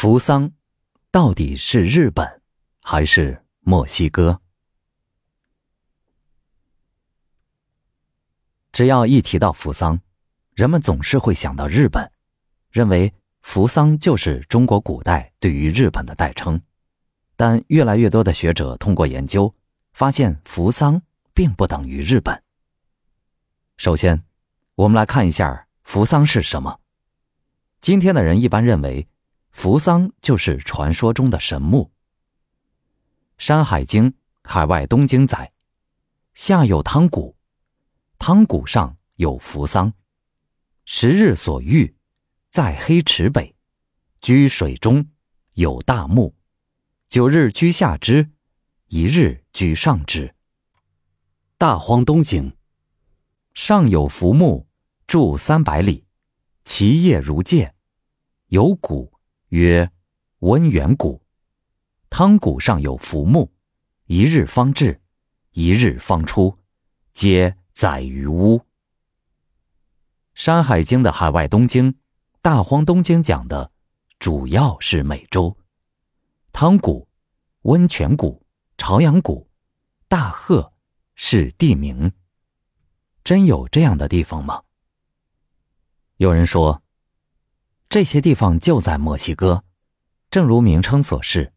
[0.00, 0.52] 扶桑
[1.10, 2.40] 到底是日本
[2.80, 4.40] 还是墨西哥？
[8.70, 9.98] 只要一提到扶桑，
[10.54, 12.12] 人们总是会想到日本，
[12.70, 16.62] 认为扶桑就是中国古代对于日本的代称。
[17.34, 19.52] 但越来越多的学者通过研究，
[19.92, 21.02] 发现扶桑
[21.34, 22.40] 并不等于日本。
[23.76, 24.22] 首先，
[24.76, 26.78] 我们来看一下扶桑是什么。
[27.80, 29.08] 今天的人一般认为。
[29.50, 31.90] 扶桑就是传说中的神木。
[33.44, 34.10] 《山海经·
[34.42, 35.52] 海外东经》载
[36.34, 37.36] ：“下有汤谷，
[38.18, 39.92] 汤谷上有扶桑。
[40.84, 41.94] 十日所遇，
[42.50, 43.54] 在黑池北，
[44.20, 45.06] 居水中，
[45.54, 46.34] 有大木。
[47.08, 48.30] 九日居下之，
[48.86, 50.28] 一日居上之。”
[51.56, 52.50] 《大荒东经》
[53.54, 54.68] ：“上有浮木，
[55.06, 56.06] 柱三百里，
[56.64, 57.74] 其叶如芥，
[58.46, 59.12] 有谷。”
[59.48, 59.90] 曰：
[60.40, 61.22] 温远谷，
[62.10, 63.50] 汤谷上有浮木，
[64.04, 65.00] 一日方至，
[65.52, 66.58] 一日方出，
[67.12, 68.58] 皆载于屋。
[70.34, 71.98] 《山海经》的海外东经、
[72.42, 73.72] 大荒东经讲的，
[74.18, 75.56] 主要是美洲，
[76.52, 77.08] 汤谷、
[77.62, 78.44] 温泉谷、
[78.76, 79.48] 朝阳谷、
[80.08, 80.72] 大鹤
[81.14, 82.12] 是地名。
[83.24, 84.62] 真有这样的地方吗？
[86.18, 86.82] 有人说。
[87.90, 89.64] 这些地方就在墨西哥，
[90.30, 91.54] 正如名称所示，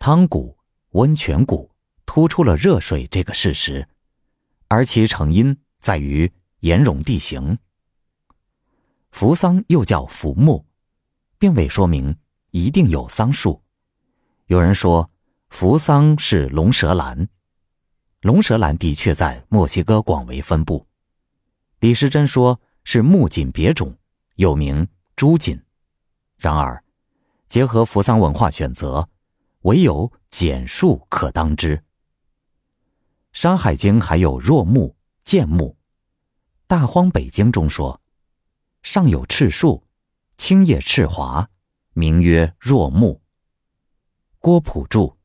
[0.00, 0.58] 汤谷、
[0.90, 1.70] 温泉谷
[2.04, 3.88] 突出了热水这个事实，
[4.66, 7.56] 而其成因在于岩溶地形。
[9.12, 10.66] 扶桑又叫扶木，
[11.38, 12.16] 并未说明
[12.50, 13.62] 一定有桑树。
[14.46, 15.08] 有人说
[15.48, 17.28] 扶桑是龙舌兰，
[18.22, 20.84] 龙舌兰的确在墨西哥广为分布。
[21.78, 23.96] 李时珍说是木槿别种，
[24.34, 25.62] 又名朱槿。
[26.38, 26.84] 然而，
[27.48, 29.08] 结合扶桑文化选择，
[29.62, 31.76] 唯有简树可当之。
[33.32, 35.76] 《山海经》还有若木、剑木，
[36.68, 38.00] 《大荒北经》中说
[38.84, 39.84] ：“上有赤树，
[40.36, 41.50] 青叶赤华，
[41.92, 43.20] 名曰若木。”
[44.38, 45.18] 郭璞注：“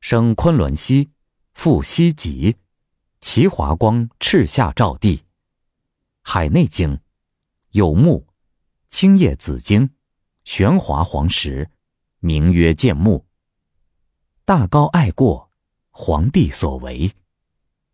[0.00, 1.10] 生昆仑西，
[1.52, 2.56] 复西极，
[3.20, 5.16] 其华光赤下照地。”
[6.22, 6.94] 《海内经》
[7.70, 8.28] 有木，
[8.88, 9.90] 青叶紫荆。
[10.48, 11.68] 玄华黄石，
[12.20, 13.26] 名曰建木。
[14.46, 15.50] 大高爱过，
[15.90, 17.12] 皇帝所为。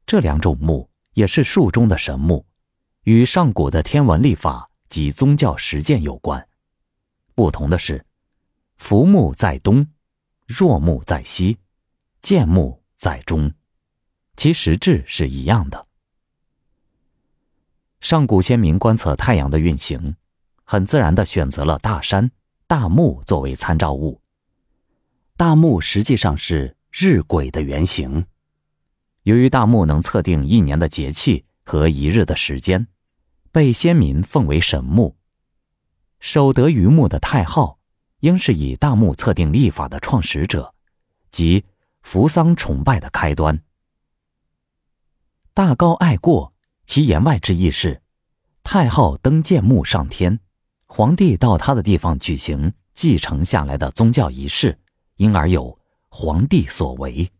[0.07, 2.47] 这两种木也是树中的神木，
[3.03, 6.47] 与上古的天文历法及宗教实践有关。
[7.35, 8.07] 不同的是，
[8.77, 9.85] 浮木在东，
[10.47, 11.59] 若木在西，
[12.23, 13.53] 建木在中，
[14.37, 15.89] 其实质是一样的。
[18.01, 20.15] 上古先民观测太阳的运行，
[20.63, 22.31] 很自然的选择了大山。
[22.77, 24.21] 大木作为参照物，
[25.37, 28.27] 大木实际上是日晷的原型。
[29.23, 32.89] 由于大木能测定一年的节气和一日的时间，
[33.53, 35.15] 被先民奉为神木。
[36.19, 37.79] 守得于木的太昊，
[38.19, 40.75] 应是以大木测定历法的创始者，
[41.31, 41.63] 即
[42.03, 43.63] 扶桑崇拜的开端。
[45.53, 46.53] 大高爱过，
[46.87, 48.03] 其言外之意是，
[48.65, 50.41] 太昊登建木上天。
[50.87, 54.79] 皇帝到他的地方举行继承下来的宗教仪式，
[55.17, 55.79] 因而有
[56.09, 57.31] 皇帝所为。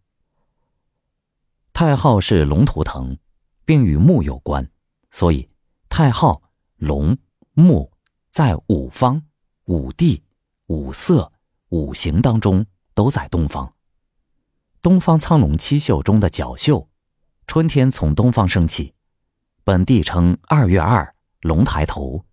[1.73, 3.17] 太昊是龙图腾，
[3.65, 4.69] 并与木有关，
[5.11, 5.49] 所以
[5.89, 6.41] 太昊、
[6.77, 7.17] 龙、
[7.53, 7.91] 木
[8.31, 9.23] 在五方、
[9.65, 10.23] 五帝、
[10.67, 11.31] 五色、
[11.69, 13.73] 五行当中都在东方。
[14.83, 16.89] 东方苍龙七宿中的角宿，
[17.47, 18.95] 春天从东方升起，
[19.65, 22.25] 本地称二月二龙抬头。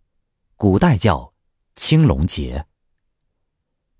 [0.62, 1.34] 古代叫
[1.74, 2.68] 青龙节，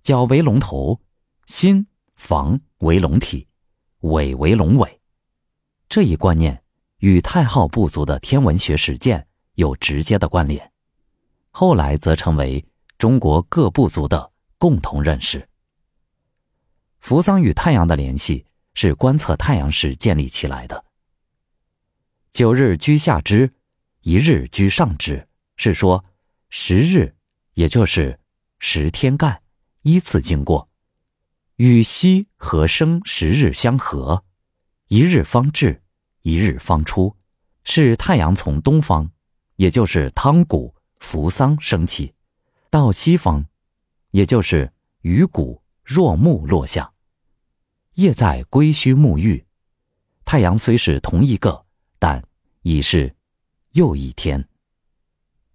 [0.00, 1.00] 角为龙头，
[1.46, 3.48] 心房为龙体，
[4.02, 5.00] 尾为龙尾。
[5.88, 6.62] 这一观念
[6.98, 10.70] 与太昊部族的天文学实践有直接的关联，
[11.50, 12.64] 后来则成为
[12.96, 15.48] 中国各部族的共同认识。
[17.00, 20.84] 扶桑与太阳的联系是观测太阳时建立起来的。
[22.30, 23.52] 九日居下之，
[24.02, 25.26] 一日居上之，
[25.56, 26.04] 是说。
[26.54, 27.16] 十日，
[27.54, 28.20] 也就是
[28.58, 29.42] 十天干，
[29.80, 30.68] 依次经过，
[31.56, 34.22] 与西和生十日相合，
[34.88, 35.82] 一日方至，
[36.20, 37.16] 一日方出，
[37.64, 39.08] 是太阳从东方，
[39.56, 42.12] 也就是汤谷、扶桑升起，
[42.68, 43.46] 到西方，
[44.10, 44.70] 也就是
[45.00, 46.92] 鱼谷、若木落下，
[47.94, 49.46] 夜在归墟沐浴，
[50.26, 51.64] 太阳虽是同一个，
[51.98, 52.22] 但
[52.60, 53.16] 已是
[53.72, 54.46] 又一天。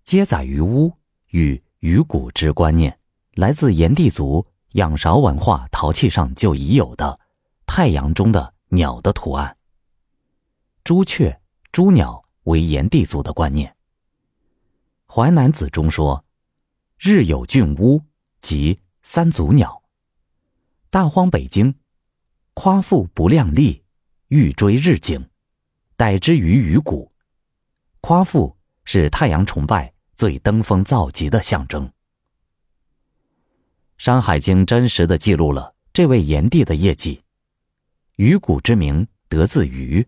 [0.07, 0.94] 皆载于屋
[1.31, 2.98] 与鱼骨之观念，
[3.33, 7.19] 来自炎帝族仰韶文化陶器上就已有的
[7.65, 9.57] 太阳中的鸟的图案。
[10.86, 11.42] 朱雀、
[11.74, 13.75] 朱鸟为炎帝族的观念。
[15.13, 16.24] 《淮南子》中说
[16.98, 18.01] ：“日有俊乌，
[18.39, 19.83] 即三足鸟。”
[20.89, 21.75] 大荒北经，
[22.53, 23.83] 夸父不量力，
[24.30, 25.27] 欲追日景，
[25.98, 27.12] 逮之于鱼骨。
[28.00, 28.56] 夸父
[28.86, 31.88] 是太阳崇拜最登峰造极的象征。
[34.00, 37.22] 《山海经》真实的记录了这位炎帝的业绩。
[38.16, 40.06] 鱼骨之名得自鱼，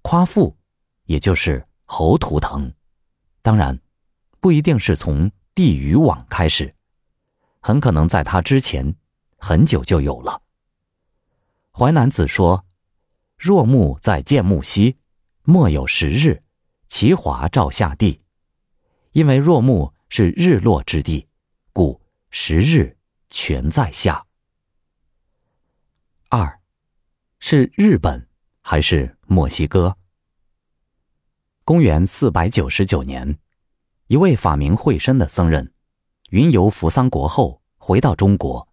[0.00, 0.56] 夸父，
[1.04, 2.72] 也就是猴图腾。
[3.42, 3.78] 当然，
[4.40, 6.74] 不一定是从帝鱼网开始，
[7.60, 8.94] 很可能在他之前。
[9.44, 10.40] 很久就有了。
[11.72, 12.64] 淮南子说
[13.36, 14.96] ：“若木在建木兮，
[15.42, 16.44] 莫有十日，
[16.86, 18.20] 其华照下地。
[19.12, 21.26] 因为若木是日落之地，
[21.72, 22.00] 故
[22.30, 22.96] 十日
[23.28, 24.26] 全在下。”
[26.28, 26.60] 二，
[27.38, 28.28] 是日本
[28.60, 29.96] 还是墨西哥？
[31.64, 33.38] 公元四百九十九年，
[34.06, 35.72] 一位法名慧深的僧人，
[36.30, 38.66] 云游扶桑国后，回到中国。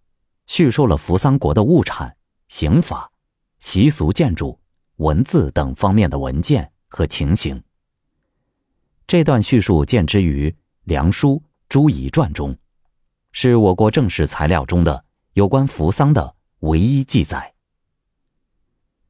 [0.47, 3.11] 叙述了扶桑国的物产、刑法、
[3.59, 4.59] 习俗、建筑、
[4.95, 7.61] 文字等方面的文件和情形。
[9.09, 10.51] 这段叙述见之于
[10.83, 12.55] 《梁书·朱仪传》中，
[13.31, 15.03] 是我国正史材料中的
[15.33, 17.55] 有关扶桑的唯一记载。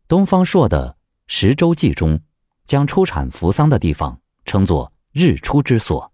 [0.07, 0.91] 东方朔的
[1.27, 2.17] 《十洲记》中，
[2.65, 6.09] 将出产扶桑的地方称作“日出之所”，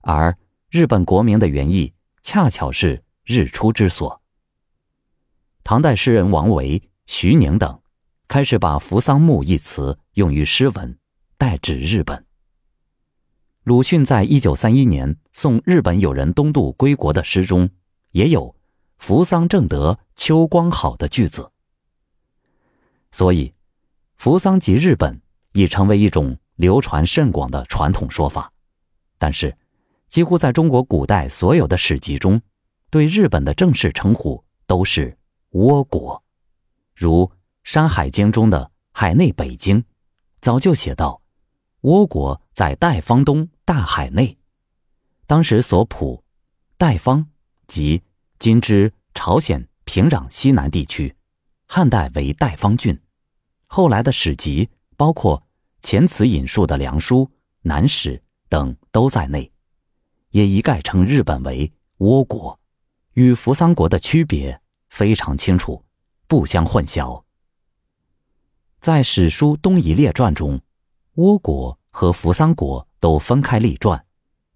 [0.00, 0.34] 而
[0.70, 4.22] 日本国名的原意恰巧是“日出之所”。
[5.62, 7.78] 唐代诗人王维、徐宁等，
[8.26, 10.98] 开始把“扶桑木”一词用于诗文，
[11.36, 12.25] 代指日本。
[13.66, 17.68] 鲁迅在一九三一年送日本友人东渡归国的诗中，
[18.12, 18.54] 也有
[18.96, 21.50] “扶桑正德秋光好”的句子。
[23.10, 23.52] 所以
[24.14, 25.20] ，“扶桑即日本”
[25.52, 28.52] 已成为一种流传甚广的传统说法。
[29.18, 29.52] 但是，
[30.06, 32.40] 几乎在中国古代所有的史籍中，
[32.88, 35.18] 对日本的正式称呼都是。
[35.50, 36.22] 倭国，
[36.94, 37.26] 如
[37.64, 39.82] 《山海经》中的海内北经，
[40.40, 41.20] 早就写道
[41.82, 44.38] ：“倭国在代方东大海内。”
[45.28, 46.24] 当时所普
[46.78, 47.26] 代方
[47.66, 48.00] 即
[48.38, 51.14] 今之朝鲜平壤西南地区，
[51.66, 52.98] 汉代为代方郡。
[53.66, 55.46] 后来的史籍，包括
[55.82, 57.18] 前词引述的《梁书》
[57.62, 58.16] 《南史》
[58.48, 59.52] 等，都在内，
[60.30, 62.58] 也一概称日本为倭国，
[63.12, 64.58] 与扶桑国的区别。
[64.88, 65.84] 非常清楚，
[66.26, 67.22] 不相混淆。
[68.80, 70.58] 在史书《东夷列传》中，
[71.16, 74.04] 倭国和扶桑国都分开立传，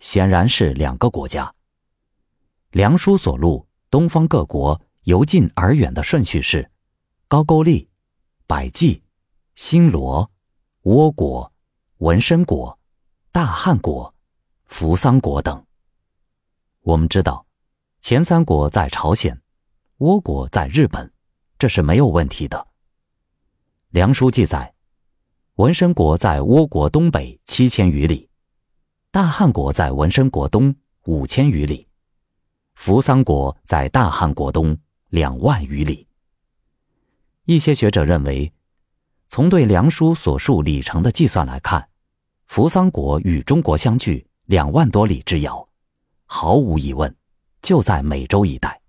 [0.01, 1.55] 显然是两个国家。
[2.73, 6.69] 梁书所录东方各国由近而远的顺序是：
[7.29, 7.89] 高句丽、
[8.49, 9.01] 百济、
[9.55, 10.29] 新罗、
[10.83, 11.53] 倭国、
[11.99, 12.77] 文身国、
[13.31, 14.13] 大汉国、
[14.65, 15.65] 扶桑国等。
[16.81, 17.47] 我们知道，
[18.01, 19.41] 前三国在朝鲜。
[19.99, 21.09] 倭国在日本，
[21.57, 22.67] 这是没有问题的。
[23.91, 24.75] 梁书记载，
[25.55, 28.29] 文身国在倭国东北七千余里，
[29.13, 30.73] 大汉国在文身国东
[31.07, 31.85] 五千余里，
[32.75, 34.79] 扶桑国在大汉国东
[35.09, 36.07] 两万余里。
[37.45, 38.53] 一些学者认为，
[39.27, 41.89] 从对梁书所述里程的计算来看，
[42.47, 45.69] 扶桑国与中国相距两万多里之遥，
[46.27, 47.13] 毫无疑问，
[47.63, 48.81] 就在美洲一带。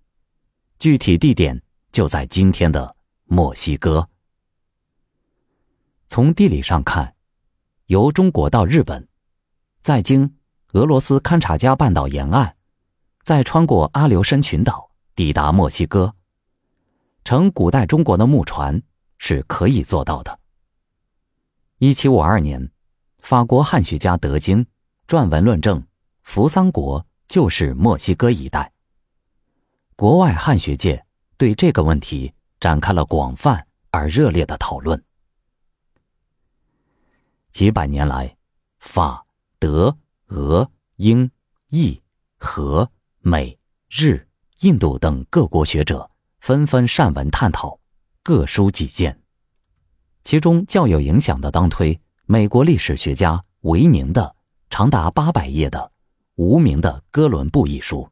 [0.77, 1.59] 具体地点
[1.91, 2.95] 就在今天的
[3.25, 4.07] 墨西哥。
[6.07, 7.15] 从地理上看，
[7.87, 9.07] 由中国到日本，
[9.81, 10.37] 再经
[10.73, 12.53] 俄罗斯勘察加半岛沿岸，
[13.23, 16.13] 再穿过阿留申群岛抵达墨西哥，
[17.25, 18.83] 乘古代中国的木船
[19.17, 20.39] 是可以做到的。
[21.79, 22.71] 一七五二年，
[23.17, 24.63] 法国汉学家德经
[25.07, 25.83] 撰文论证，
[26.21, 28.71] 扶桑国就是墨西哥一带。
[29.95, 31.03] 国外汉学界
[31.37, 35.03] 对这个问题展开了广泛而热烈的讨论。
[37.51, 38.37] 几百年来，
[38.79, 39.25] 法、
[39.61, 39.95] 德、
[40.29, 41.29] 俄、英、
[41.69, 42.01] 意、
[42.39, 42.89] 和、
[43.19, 43.59] 美、
[43.91, 44.27] 日、
[44.61, 47.79] 印度等各国学者纷纷善文探讨，
[48.23, 49.21] 各抒己见。
[50.23, 54.35] 其中较有影响的，当推美国历史学家维宁的
[54.71, 55.77] 长达八百页的
[56.37, 58.09] 《无名的哥伦布》一书。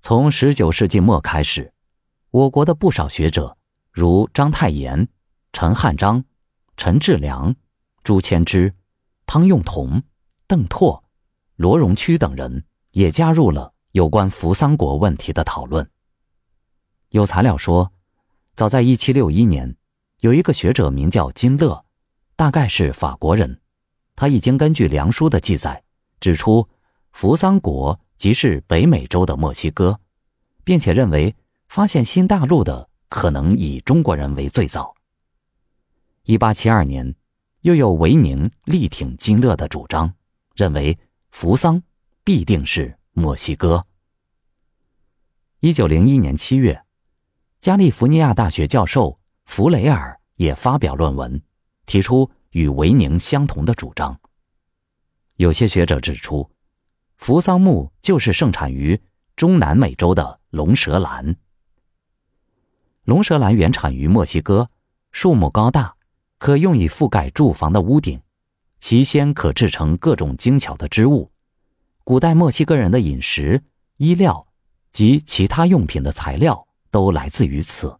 [0.00, 1.72] 从十九世纪末开始，
[2.32, 3.56] 我国的不少学者，
[3.92, 5.06] 如章太炎、
[5.52, 6.24] 陈汉章、
[6.76, 7.54] 陈志良、
[8.02, 8.74] 朱谦之、
[9.26, 10.02] 汤用彤、
[10.46, 11.02] 邓拓、
[11.56, 15.88] 罗荣屈等人，也加入了有关扶桑国问题的讨论，
[17.10, 17.92] 有材料说，
[18.54, 19.76] 早在1761年，
[20.20, 21.84] 有一个学者名叫金勒，
[22.36, 23.60] 大概是法国人，
[24.16, 25.82] 他已经根据梁书的记载
[26.20, 26.68] 指出，
[27.12, 30.00] 扶桑国即是北美洲的墨西哥，
[30.64, 31.34] 并且认为
[31.68, 34.94] 发现新大陆的可能以中国人为最早。
[36.26, 37.14] 1872年，
[37.64, 40.12] 又有维宁力挺金勒的主张，
[40.54, 40.98] 认为
[41.30, 41.82] 扶桑
[42.22, 43.86] 必定是墨西哥。
[45.62, 46.84] 1901年7月。
[47.60, 51.40] 加利福尼亚大学教授弗雷尔也发表论文，
[51.86, 54.20] 提出与维宁相同的主张。
[55.36, 56.50] 有些学者指出，
[57.16, 59.00] 扶桑木就是盛产于
[59.36, 61.34] 中南美洲的龙舌兰。
[63.04, 64.68] 龙舌兰原产于墨西哥，
[65.12, 65.96] 树木高大，
[66.44, 68.20] 可用以覆盖住房的屋顶，
[68.78, 71.30] 其纤可制成各种精巧的织物。
[72.04, 73.62] 古代墨西哥人的饮食、
[73.96, 74.46] 衣料
[74.92, 76.68] 及其他用品的材料。
[76.90, 77.98] 都来自于此。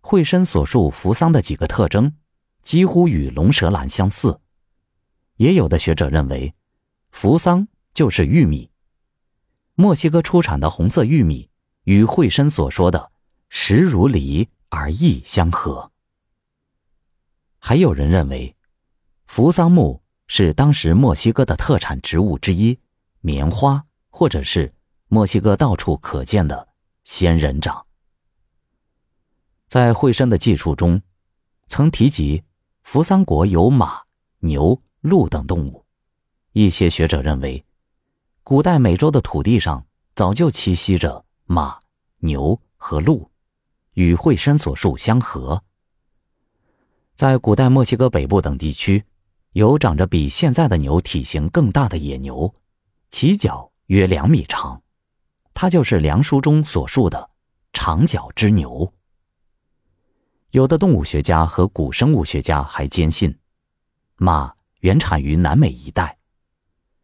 [0.00, 2.12] 惠深所述扶桑的几个特征，
[2.62, 4.38] 几乎与龙舌兰相似。
[5.38, 6.54] 也有的学者认为，
[7.10, 8.70] 扶桑就是玉米。
[9.74, 11.48] 墨西哥出产的红色玉米
[11.82, 13.10] 与惠深所说的
[13.48, 15.90] “实如梨而异”相合。
[17.68, 18.56] 还有人认为，
[19.26, 22.80] 扶桑木是当时墨西哥的特产植物之一，
[23.20, 24.72] 棉花，或者是
[25.08, 26.66] 墨西哥到处可见的。
[27.04, 27.84] 仙人掌，
[29.66, 31.02] 在惠申的记述中，
[31.66, 32.42] 曾提及
[32.84, 34.00] 扶桑国有马、
[34.38, 35.84] 牛、鹿等动物。
[36.52, 37.62] 一些学者认为，
[38.42, 39.84] 古代美洲的土地上
[40.14, 41.78] 早就栖息着马、
[42.20, 43.30] 牛和鹿，
[43.92, 45.62] 与惠申所述相合。
[47.18, 49.02] 在古代墨西哥北部等地区，
[49.50, 52.54] 有长着比现在的牛体型更大的野牛，
[53.10, 54.80] 其脚约两米长。
[55.52, 57.28] 它就是梁书中所述的
[57.72, 58.92] 长角之牛。
[60.52, 63.36] 有的动物学家和古生物学家还坚信，
[64.14, 66.18] 马原产于南美一带。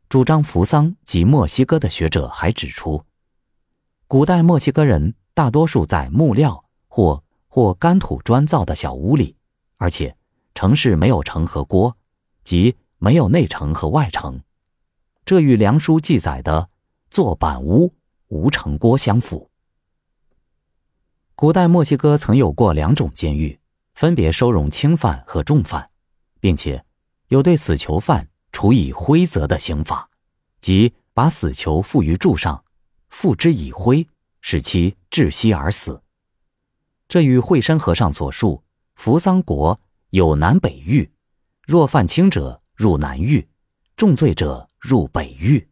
[0.09, 3.05] 主张扶桑及墨西哥的学者还指出，
[4.07, 9.35] 古代墨西哥人大多数在木料或或干土砖造的小屋里，
[9.85, 10.17] 而且
[10.55, 11.95] 城市没有城和锅，
[12.43, 14.41] 即没有内城和外城，
[15.27, 16.71] 这与梁书记载的
[17.11, 17.93] 坐板屋。
[18.29, 19.51] 无城郭相符。
[21.35, 23.61] 古代墨西哥曾有过两种监狱，
[23.95, 25.91] 分别收容轻犯和重犯，
[26.41, 26.83] 并且
[27.29, 30.09] 有对死囚犯处以灰责的刑罚，
[30.61, 32.65] 即把死囚缚于柱上，
[33.11, 34.09] 缚之以灰，
[34.41, 36.03] 使其窒息而死。
[37.07, 38.65] 这与惠山和尚所述
[38.95, 41.11] “扶桑国有南北狱，
[41.67, 43.49] 若犯轻者入南狱，
[43.97, 45.69] 重罪者入北狱”，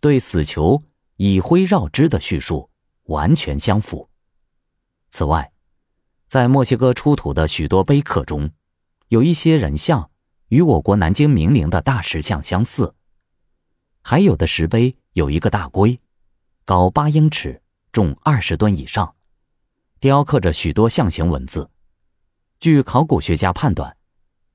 [0.00, 0.82] 对死囚。
[1.20, 2.70] 以灰绕之的叙述
[3.06, 4.08] 完全相符。
[5.10, 5.50] 此外，
[6.28, 8.48] 在墨西哥出土的许多碑刻中，
[9.08, 10.12] 有一些人像
[10.46, 12.94] 与我国南京明陵的大石像相似，
[14.00, 15.98] 还有的石碑有一个大龟，
[16.64, 17.60] 高八英尺，
[17.90, 19.16] 重二十吨以上，
[19.98, 21.68] 雕刻着许多象形文字。
[22.60, 23.96] 据考古学家判断，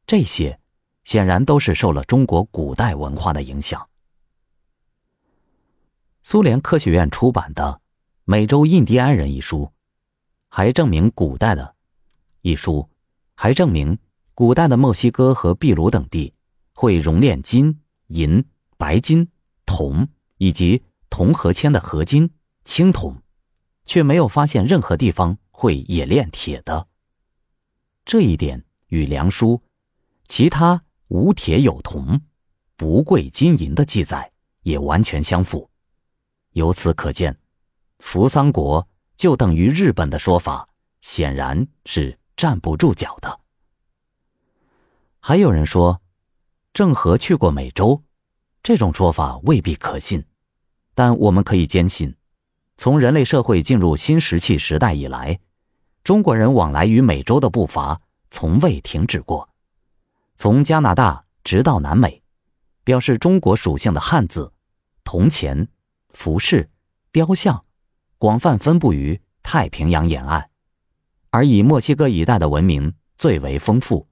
[0.06, 0.60] 这些
[1.06, 3.88] 显然都是受了中国古代文化的影响。
[6.22, 7.64] 苏联科学院出版的
[8.26, 9.72] 《美洲印第安人》一书，
[10.50, 11.76] 还证明古代的，
[12.42, 12.90] 一书
[13.36, 13.98] 还证明
[14.34, 16.34] 古代的墨西哥和秘鲁等地
[16.74, 18.44] 会熔炼金、银、
[18.78, 19.26] 白金、
[19.66, 20.06] 铜
[20.38, 22.30] 以及铜和铅的合金、
[22.66, 23.16] 青铜，
[23.86, 26.86] 却没有发现任何地方会冶炼铁的。
[28.06, 29.62] 这一点与梁书
[30.28, 32.20] “其他无铁有铜，
[32.76, 34.32] 不贵金银”的记载
[34.64, 35.70] 也完全相符。
[36.52, 37.38] 由此可见，
[38.00, 40.68] 扶桑国就等于日本的说法
[41.02, 43.40] 显然是站不住脚的。
[45.20, 46.02] 还有人说，
[46.74, 48.04] 郑和去过美洲，
[48.62, 50.26] 这种说法未必可信，
[50.94, 52.14] 但我们可以坚信，
[52.76, 55.40] 从人类社会进入新石器时代以来，
[56.04, 59.50] 中国人往来于美洲的步伐从未停止过。
[60.36, 62.22] 从加拿大直到南美，
[62.84, 64.52] 表示中国属性的汉字、
[65.04, 65.68] 铜钱。
[66.10, 66.70] 服饰、
[67.12, 67.66] 雕像，
[68.20, 70.52] 广泛分布于太平洋沿岸，
[71.32, 74.08] 而以墨西哥一带的文明最为丰富。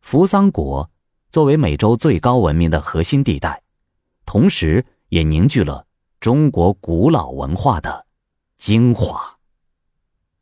[0.00, 0.90] 扶桑国
[1.30, 3.62] 作为美洲最高文明的核心地带，
[4.24, 5.86] 同时也凝聚了
[6.20, 8.06] 中国古老文化的
[8.56, 9.37] 精华。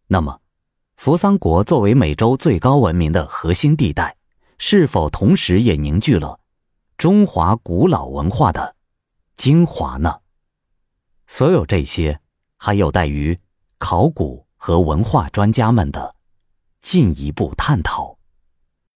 [0.08, 0.40] 那么，
[0.96, 4.16] 扶桑国作为美洲最高文明的核心地带，
[4.58, 6.40] 是否同时也凝聚了
[6.96, 8.76] 中华古老文化的
[9.36, 10.20] 精华呢？
[11.26, 12.20] 所有这些
[12.56, 13.38] 还有待于
[13.78, 16.14] 考古和文化专家们的
[16.80, 18.15] 进一步探讨。